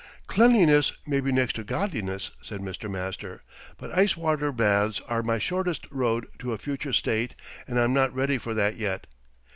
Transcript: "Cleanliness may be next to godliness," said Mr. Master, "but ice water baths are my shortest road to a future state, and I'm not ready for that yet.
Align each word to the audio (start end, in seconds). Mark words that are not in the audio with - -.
"Cleanliness 0.25 0.93
may 1.05 1.19
be 1.19 1.31
next 1.31 1.57
to 1.57 1.63
godliness," 1.63 2.31
said 2.41 2.59
Mr. 2.59 2.89
Master, 2.89 3.43
"but 3.77 3.95
ice 3.95 4.17
water 4.17 4.51
baths 4.51 4.99
are 5.01 5.21
my 5.21 5.37
shortest 5.37 5.85
road 5.91 6.25
to 6.39 6.53
a 6.53 6.57
future 6.57 6.91
state, 6.91 7.35
and 7.67 7.79
I'm 7.79 7.93
not 7.93 8.11
ready 8.11 8.39
for 8.39 8.55
that 8.55 8.77
yet. 8.77 9.05